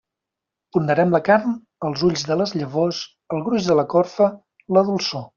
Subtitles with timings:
[0.75, 1.51] Ponderem la carn,
[1.89, 3.01] els ulls de les llavors,
[3.37, 4.31] el gruix de la corfa,
[4.79, 5.23] la dolçor.